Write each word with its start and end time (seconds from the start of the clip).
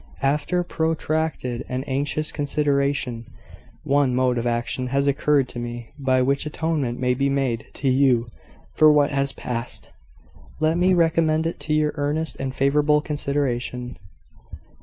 After 0.23 0.63
protracted 0.63 1.63
and 1.69 1.87
anxious 1.87 2.31
consideration, 2.31 3.23
one 3.83 4.15
mode 4.15 4.39
of 4.39 4.47
action 4.47 4.87
has 4.87 5.05
occurred 5.05 5.47
to 5.49 5.59
me, 5.59 5.93
by 5.99 6.23
which 6.23 6.47
atonement 6.47 6.99
may 6.99 7.13
be 7.13 7.29
made 7.29 7.67
to 7.75 7.87
you, 7.87 8.27
for 8.73 8.91
what 8.91 9.11
has 9.11 9.31
passed. 9.31 9.91
Let 10.59 10.79
me 10.79 10.95
recommend 10.95 11.45
it 11.45 11.59
to 11.59 11.73
your 11.73 11.91
earnest 11.97 12.35
and 12.39 12.51
favourable 12.55 12.99
consideration. 13.01 13.95